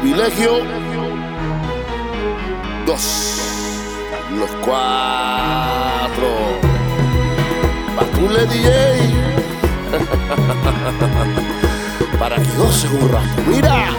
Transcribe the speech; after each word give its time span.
privilegio 0.00 0.58
dos, 2.84 3.38
los 4.36 4.50
cuatro. 4.64 6.28
Batule 7.96 8.46
DJ. 8.46 8.72
Para 12.18 12.36
que 12.36 12.50
goce 12.56 12.88
un 12.88 13.08
rato. 13.08 13.42
Mira. 13.46 13.90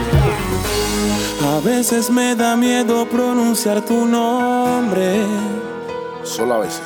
A 1.56 1.60
veces 1.64 2.10
me 2.10 2.36
da 2.36 2.58
miedo 2.58 3.06
pronunciar 3.06 3.82
tu 3.82 4.06
nombre. 4.06 5.26
Solo 6.24 6.56
a 6.56 6.60
veces. 6.60 6.82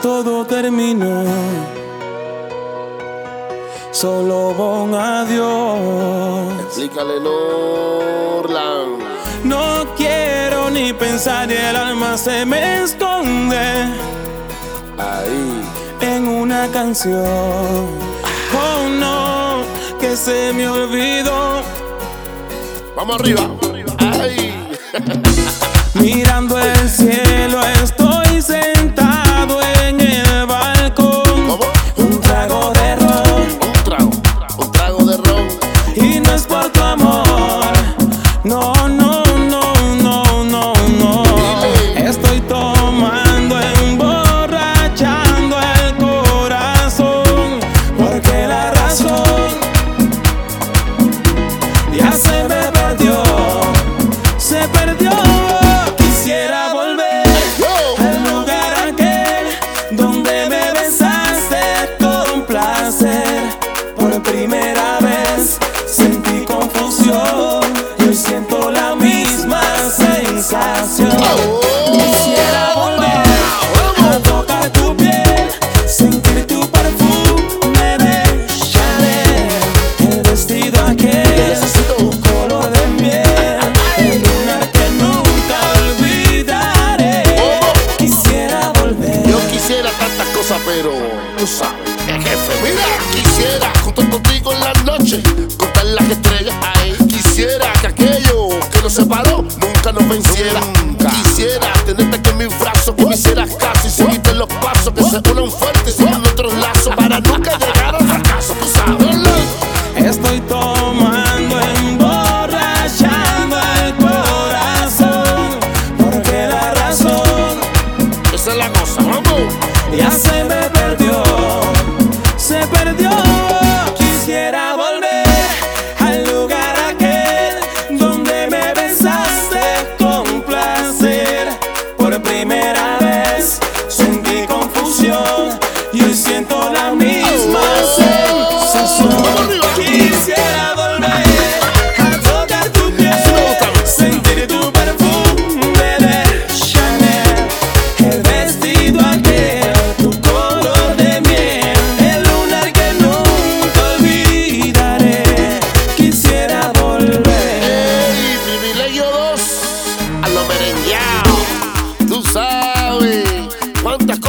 Todo 0.00 0.44
terminó 0.46 1.24
solo 3.96 4.52
bon 4.52 4.94
a 4.94 5.24
Dios. 5.24 6.64
Explícale, 6.66 7.18
Lorlan. 7.18 8.98
No 9.42 9.86
quiero 9.96 10.68
ni 10.70 10.92
pensar 10.92 11.50
y 11.50 11.54
el 11.54 11.74
alma 11.74 12.18
se 12.18 12.44
me 12.44 12.82
esconde. 12.82 13.56
Ahí. 14.98 15.62
En 16.02 16.28
una 16.28 16.68
canción. 16.68 17.24
Oh 18.54 18.88
no, 19.00 19.62
que 19.98 20.14
se 20.14 20.52
me 20.52 20.68
olvidó. 20.68 21.62
Vamos 22.94 23.18
arriba. 23.18 23.40
Vamos 23.42 23.70
arriba. 23.70 23.96
Ay. 24.20 24.54
Mirando 25.94 26.58
el 26.58 26.88
cielo. 26.90 27.65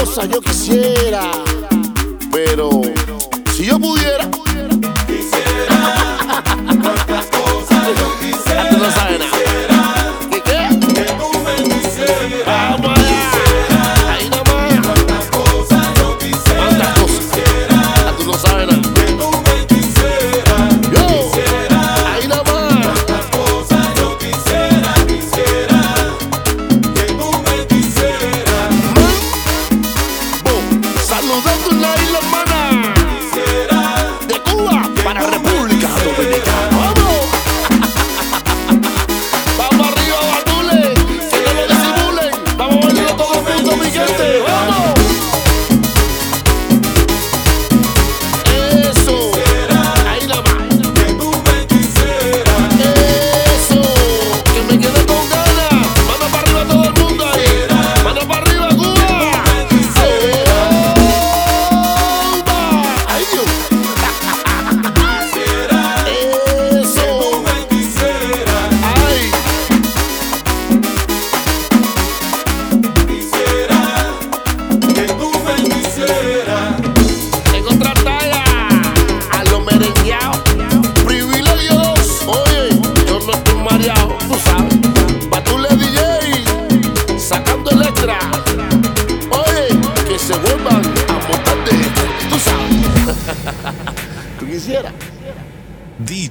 cosa 0.07 0.25
yo 0.25 0.39
quisiera, 0.39 1.29
pero 2.31 2.69
si 3.53 3.65
yo 3.65 3.77
pudiera. 3.77 4.46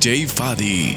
DJ 0.06 0.28
Fadi. 0.28 0.96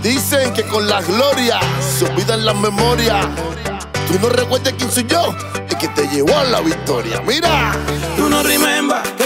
Dicen 0.00 0.52
que 0.54 0.62
con 0.62 0.88
la 0.88 1.02
gloria 1.02 1.58
se 1.80 2.04
olvidan 2.04 2.44
las 2.44 2.54
memorias. 2.54 3.26
Tú 4.06 4.16
no 4.20 4.28
recuerdes 4.28 4.74
quién 4.78 4.88
soy 4.88 5.04
yo, 5.08 5.34
el 5.68 5.76
que 5.76 5.88
te 5.88 6.06
llevó 6.06 6.36
a 6.36 6.44
la 6.44 6.60
victoria. 6.60 7.20
Mira 7.26 7.72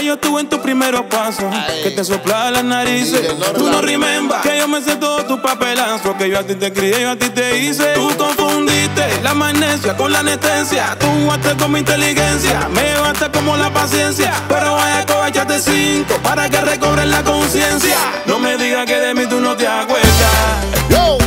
yo 0.07 0.13
estuve 0.13 0.41
en 0.41 0.49
tu 0.49 0.61
primero 0.61 1.07
paso. 1.09 1.49
Que 1.83 1.91
te 1.91 2.03
sopla 2.03 2.49
las 2.51 2.63
narices. 2.63 3.27
Tú 3.57 3.69
no 3.69 3.81
remembas 3.81 4.41
que 4.41 4.57
yo 4.57 4.67
me 4.67 4.81
sé 4.81 4.95
todo 4.95 5.25
tu 5.25 5.41
papelazo. 5.41 6.17
Que 6.17 6.29
yo 6.29 6.39
a 6.39 6.43
ti 6.43 6.55
te 6.55 6.71
crié, 6.71 7.01
yo 7.01 7.11
a 7.11 7.15
ti 7.15 7.29
te 7.29 7.59
hice. 7.59 7.93
Tú 7.93 8.09
confundiste 8.17 9.21
la 9.21 9.33
magnesia 9.33 9.95
con 9.95 10.11
la 10.11 10.19
anestesia. 10.19 10.97
Tú 10.99 11.07
jugaste 11.07 11.55
con 11.55 11.71
mi 11.71 11.79
inteligencia. 11.79 12.69
Me 12.73 12.83
llevaste 12.83 13.29
como 13.31 13.57
la 13.57 13.71
paciencia. 13.71 14.33
Pero 14.47 14.75
vaya, 14.75 14.99
a 14.99 15.05
cobachate 15.05 15.59
cinco 15.59 16.15
para 16.23 16.49
que 16.49 16.61
recobres 16.61 17.07
la 17.07 17.23
conciencia. 17.23 17.97
No 18.25 18.39
me 18.39 18.57
digas 18.57 18.85
que 18.85 18.97
de 18.97 19.13
mí 19.13 19.25
tú 19.27 19.39
no 19.41 19.55
te 19.55 19.67
acuerdas. 19.67 20.07
Yo. 20.89 21.17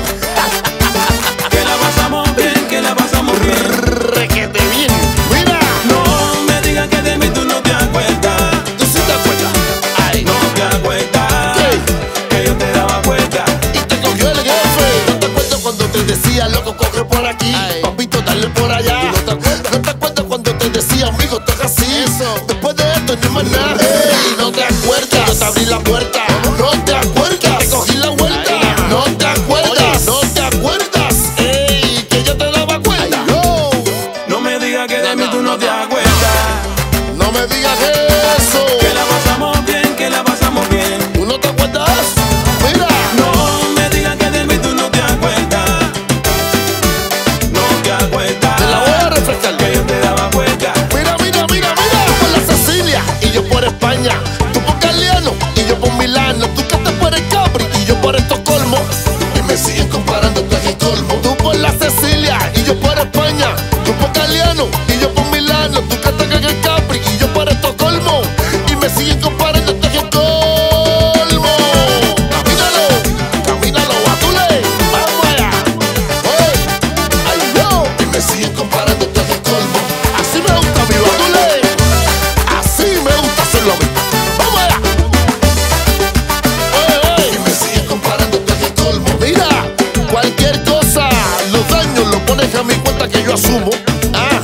Ah, 94.13 94.41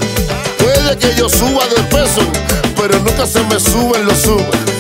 puede 0.59 0.97
que 0.97 1.15
yo 1.19 1.29
suba 1.29 1.67
de 1.69 1.83
peso, 1.91 2.23
pero 2.77 2.99
nunca 3.01 3.27
se 3.27 3.43
me 3.45 3.61
suben 3.61 4.07
los 4.07 4.25
humos. 4.27 4.76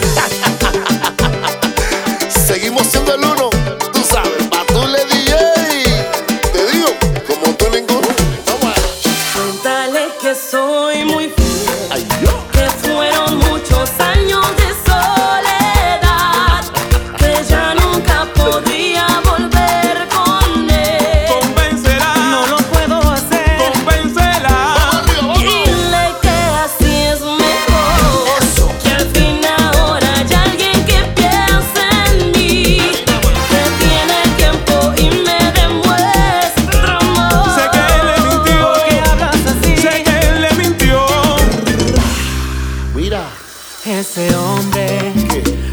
ese 44.00 44.34
hombre 44.36 45.12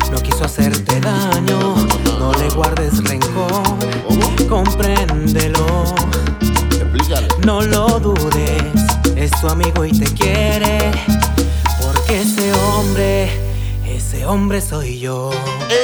no 0.09 0.17
quiso 0.21 0.45
hacerte 0.45 0.99
daño. 1.01 1.75
No 2.19 2.31
le 2.33 2.49
guardes 2.49 3.03
rencor, 3.03 3.63
compréndelo. 4.47 5.83
No 7.45 7.61
lo 7.61 7.99
dudes, 7.99 8.63
es 9.15 9.31
tu 9.41 9.47
amigo 9.49 9.83
y 9.83 9.91
te 9.91 10.05
quiere. 10.05 10.91
Porque 11.81 12.21
ese 12.21 12.53
hombre, 12.53 13.29
ese 13.85 14.25
hombre 14.25 14.61
soy 14.61 14.99
yo. 14.99 15.31
Eh, 15.69 15.82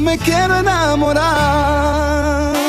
me 0.00 0.18
quiero 0.18 0.58
enamorar. 0.58 2.59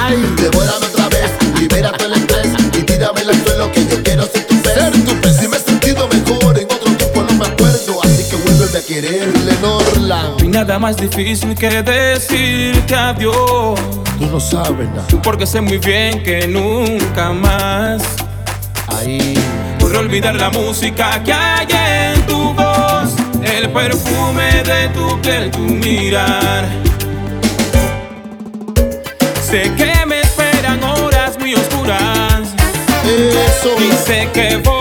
Ay, 0.00 0.22
devórame 0.36 0.86
otra 0.86 1.08
vez, 1.08 1.30
libérate 1.60 2.04
el 2.04 2.12
estrés 2.14 2.48
y 2.78 2.82
tírame 2.82 3.20
el 3.22 3.44
suelo 3.44 3.70
que 3.72 3.86
yo 3.86 4.02
quiero 4.02 4.22
ser 4.26 4.46
tu 4.46 4.54
pez. 4.62 4.72
Ser 4.74 4.92
tu 5.04 5.14
pez. 5.20 5.36
Si 5.36 5.48
me 5.48 5.56
he 5.56 5.60
sentido 5.60 6.08
mejor 6.08 6.58
en 6.58 6.64
otro 6.66 6.92
tiempo 6.96 7.22
no 7.22 7.34
me 7.34 7.46
acuerdo, 7.46 8.00
así 8.04 8.24
que 8.28 8.36
vuélveme 8.36 8.78
a 8.78 8.82
querer, 8.86 9.28
Lenorland. 9.44 10.42
Y 10.44 10.48
nada 10.48 10.78
más 10.78 10.96
difícil 10.96 11.54
que 11.54 11.82
decirte 11.82 12.94
adiós. 12.94 13.78
Tú 14.18 14.26
no 14.26 14.38
sabes 14.40 14.88
nada. 14.90 15.06
Porque 15.22 15.46
sé 15.46 15.60
muy 15.60 15.78
bien 15.78 16.22
que 16.22 16.46
nunca 16.46 17.32
más 17.32 18.02
Ahí. 18.88 19.34
podré 19.80 19.98
olvidar 19.98 20.36
la 20.36 20.50
música 20.50 21.20
que 21.24 21.32
hay 21.32 21.66
en 22.14 22.26
tu 22.26 22.52
voz, 22.54 23.14
el 23.42 23.68
perfume 23.70 24.62
de 24.62 24.88
tu 24.90 25.20
piel, 25.20 25.50
tu 25.50 25.58
mirar. 25.60 26.64
Sé 29.54 29.72
que 29.76 30.04
me 30.04 30.20
esperan 30.20 30.82
horas 30.82 31.38
muy 31.38 31.54
oscuras 31.54 32.52
Eso. 33.04 33.76
y 33.78 33.92
sé 34.04 34.28
que 34.32 34.56
voy 34.56 34.73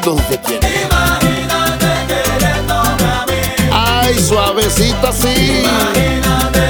Nada 0.00 0.12
nos 0.14 0.28
detiene. 0.30 0.82
Imagínate 0.84 1.86
queriéndome 2.08 3.04
a 3.04 3.26
mí 3.26 3.40
Ay, 3.72 4.18
suavecita 4.18 5.08
así. 5.10 5.62
Dale 5.62 6.69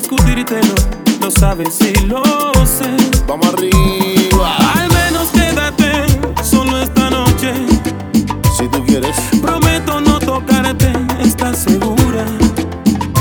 discutírtelo, 0.00 0.74
lo 1.20 1.30
sabes 1.30 1.78
y 1.80 2.06
lo 2.06 2.22
sé. 2.64 2.96
vamos 3.26 3.46
arriba. 3.48 4.56
Al 4.74 4.88
menos 4.88 5.28
quédate 5.28 6.06
solo 6.42 6.80
esta 6.80 7.10
noche. 7.10 7.52
Si 8.56 8.66
tú 8.68 8.84
quieres, 8.86 9.16
Prometo 9.42 10.00
no 10.00 10.18
tocarte, 10.18 10.92
¿estás 11.22 11.58
segura? 11.58 12.24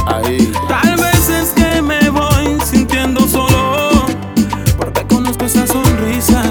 ahí. 0.07 0.51
Tal 0.67 0.95
vez 0.97 1.29
es 1.29 1.49
que 1.49 1.81
me 1.81 2.09
voy 2.09 2.57
sintiendo 2.63 3.27
solo, 3.27 4.05
porque 4.77 5.05
conozco 5.07 5.45
esa 5.45 5.67
sonrisa 5.67 6.41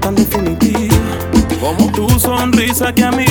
tan 0.00 0.14
definitiva. 0.14 0.96
¿Cómo? 1.60 1.90
Tu 1.92 2.08
sonrisa 2.20 2.92
que 2.92 3.04
a 3.04 3.10
mí 3.10 3.24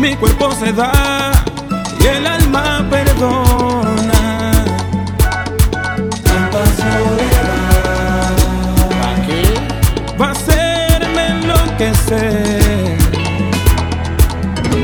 Mi 0.00 0.16
cuerpo 0.16 0.50
se 0.52 0.72
da 0.72 1.30
y 2.00 2.06
el 2.06 2.26
alma 2.26 2.86
perdona. 2.88 4.64
Tanta 6.24 6.64
soledad 6.80 8.36
va 10.18 10.28
a 10.28 10.30
hacerme 10.30 11.26
enloquecer. 11.26 12.96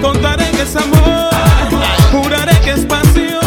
Contaré 0.03 0.51
que 0.51 0.63
es 0.63 0.77
amor, 0.77 1.31
juraré 2.13 2.61
que 2.61 2.73
es 2.73 2.85
pasión. 2.85 3.41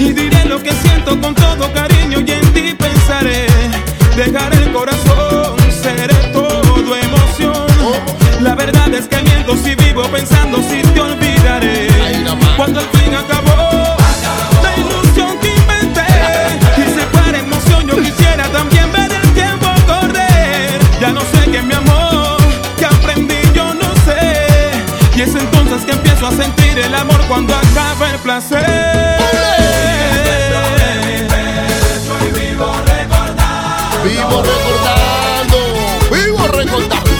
Y 0.00 0.12
diré 0.12 0.44
lo 0.46 0.60
que 0.60 0.72
siento 0.72 1.20
con 1.20 1.36
todo 1.36 1.72
cariño 1.72 2.18
y 2.26 2.30
en 2.32 2.52
ti 2.52 2.74
pensaré. 2.76 3.46
Dejaré 4.16 4.56
el 4.64 4.72
corazón, 4.72 5.56
seré 5.80 6.16
todo 6.32 6.96
emoción. 6.96 7.54
La 8.40 8.56
verdad 8.56 8.92
es 8.92 9.06
que 9.06 9.13
si 9.52 9.74
vivo 9.74 10.02
pensando 10.04 10.58
si 10.62 10.80
te 10.80 11.00
olvidaré. 11.00 11.88
Cuando 12.56 12.80
al 12.80 12.86
fin 12.86 13.14
acabó 13.14 13.96
la 14.62 14.76
ilusión 14.76 15.38
que 15.38 15.54
inventé. 15.54 16.06
Y 16.78 16.98
se 16.98 17.06
para 17.06 17.38
emoción, 17.38 17.86
yo 17.86 17.96
quisiera 17.96 18.44
también 18.48 18.90
ver 18.92 19.12
el 19.12 19.34
tiempo 19.34 19.66
correr. 19.86 20.80
Ya 21.00 21.12
no 21.12 21.20
sé 21.20 21.50
qué 21.52 21.60
mi 21.60 21.74
amor, 21.74 22.38
que 22.78 22.86
aprendí 22.86 23.36
yo 23.54 23.74
no 23.74 23.94
sé. 24.06 24.70
Y 25.14 25.20
es 25.22 25.34
entonces 25.34 25.84
que 25.84 25.92
empiezo 25.92 26.26
a 26.28 26.32
sentir 26.32 26.78
el 26.78 26.94
amor 26.94 27.20
cuando 27.28 27.54
acaba 27.54 28.10
el 28.10 28.18
placer. 28.20 28.64
Vivo 34.04 34.42
recordando. 34.42 35.58
Vivo 36.10 36.46
recordando. 36.48 37.13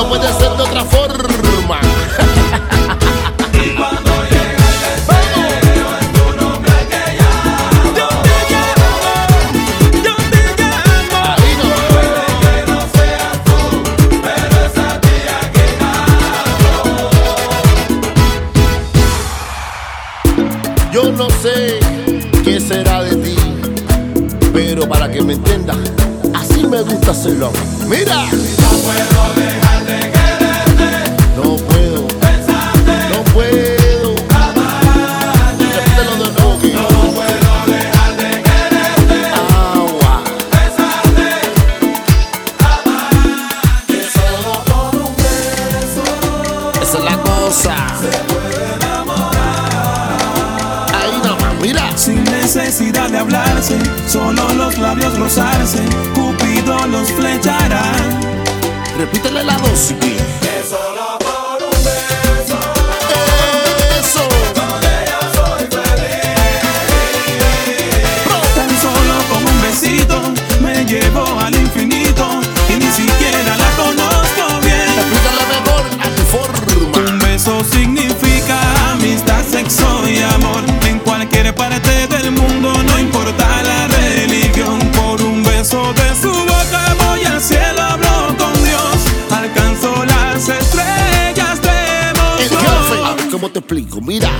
No 0.00 0.08
puede 0.08 0.32
ser 0.32 0.56
de 0.56 0.62
otra 0.62 0.82
forma. 0.86 1.78
Yo 20.90 21.12
no 21.12 21.28
sé 21.42 21.78
qué 22.42 22.58
será 22.58 23.02
de 23.02 23.16
ti, 23.16 23.36
pero 24.54 24.88
para 24.88 25.10
que 25.10 25.20
me 25.20 25.34
entiendas, 25.34 25.76
así 26.34 26.66
me 26.66 26.80
gusta 26.80 27.10
hacerlo. 27.10 27.52
Mira. 27.86 28.24
No 28.24 28.68
puedo 28.78 29.34
dejar 29.36 29.79
te 93.60 93.74
explico? 93.74 94.00
Mira, 94.00 94.30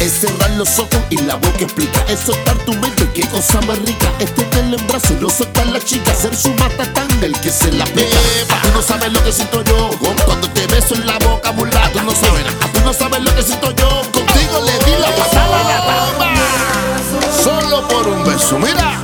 es 0.00 0.12
cerrar 0.20 0.50
los 0.52 0.78
ojos 0.78 1.00
y 1.10 1.16
la 1.22 1.34
boca 1.36 1.60
explica. 1.60 2.04
Es 2.08 2.20
soltar 2.20 2.56
tu 2.64 2.72
mente, 2.74 3.08
qué 3.14 3.22
cosa 3.28 3.60
más 3.62 3.78
rica. 3.80 4.10
Es 4.18 4.34
tenerle 4.34 4.76
en 4.76 4.86
brazo 4.86 5.14
y 5.14 5.22
no 5.22 5.30
soltar 5.30 5.66
la 5.66 5.80
chica. 5.80 6.14
Ser 6.14 6.34
su 6.36 6.50
matatán, 6.54 7.08
el 7.22 7.38
que 7.40 7.50
se 7.50 7.72
la 7.72 7.84
pega. 7.86 8.18
Tú 8.62 8.68
no 8.74 8.82
sabes 8.82 9.12
lo 9.12 9.22
que 9.22 9.32
siento 9.32 9.62
yo 9.62 9.90
cuando 9.98 10.48
te 10.50 10.66
beso 10.66 10.94
en 10.94 11.06
la 11.06 11.18
boca, 11.18 11.52
mula. 11.52 11.90
Tú 11.92 12.02
no 12.02 12.10
sabes, 12.12 12.44
tú 12.72 12.80
no 12.84 12.92
sabes 12.92 13.22
lo 13.22 13.34
que 13.34 13.42
siento 13.42 13.70
yo. 13.72 14.02
Contigo 14.12 14.60
le 14.64 14.72
di 14.84 14.98
la 15.00 15.14
pasada 15.16 15.60
a 15.60 15.64
la. 15.64 17.42
Solo 17.42 17.88
por 17.88 18.08
un 18.08 18.24
beso, 18.24 18.58
mira. 18.58 19.00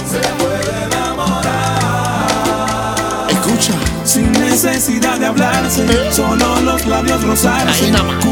Escucha. 3.28 3.72
Sin 4.04 4.32
necesidad 4.32 5.18
de 5.18 5.26
hablarse, 5.26 6.12
solo 6.12 6.61
los 6.61 6.85
labios 6.87 7.22
rozarse. 7.22 7.85
Ahí 7.85 7.90
nada 7.90 8.04
más. 8.04 8.32